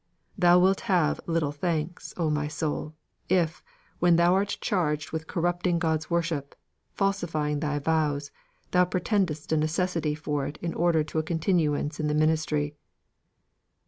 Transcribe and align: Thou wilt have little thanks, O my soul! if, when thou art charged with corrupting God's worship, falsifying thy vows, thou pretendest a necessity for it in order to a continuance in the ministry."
Thou 0.35 0.57
wilt 0.57 0.79
have 0.89 1.21
little 1.27 1.51
thanks, 1.51 2.11
O 2.17 2.31
my 2.31 2.47
soul! 2.47 2.95
if, 3.29 3.61
when 3.99 4.15
thou 4.15 4.33
art 4.33 4.57
charged 4.59 5.11
with 5.11 5.27
corrupting 5.27 5.77
God's 5.77 6.09
worship, 6.09 6.55
falsifying 6.95 7.59
thy 7.59 7.77
vows, 7.77 8.31
thou 8.71 8.83
pretendest 8.85 9.51
a 9.51 9.57
necessity 9.57 10.15
for 10.15 10.47
it 10.47 10.57
in 10.59 10.73
order 10.73 11.03
to 11.03 11.19
a 11.19 11.21
continuance 11.23 11.99
in 11.99 12.07
the 12.07 12.15
ministry." 12.15 12.75